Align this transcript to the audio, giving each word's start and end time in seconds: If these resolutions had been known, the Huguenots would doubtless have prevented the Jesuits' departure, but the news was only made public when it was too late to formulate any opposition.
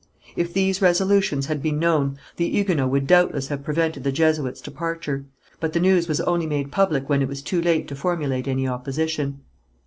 If 0.35 0.51
these 0.51 0.81
resolutions 0.81 1.45
had 1.45 1.61
been 1.61 1.77
known, 1.77 2.17
the 2.37 2.49
Huguenots 2.49 2.89
would 2.89 3.05
doubtless 3.05 3.49
have 3.49 3.63
prevented 3.63 4.03
the 4.03 4.11
Jesuits' 4.11 4.59
departure, 4.59 5.25
but 5.59 5.73
the 5.73 5.79
news 5.79 6.07
was 6.07 6.19
only 6.21 6.47
made 6.47 6.71
public 6.71 7.07
when 7.07 7.21
it 7.21 7.27
was 7.27 7.43
too 7.43 7.61
late 7.61 7.87
to 7.89 7.95
formulate 7.95 8.47
any 8.47 8.67
opposition. 8.67 9.41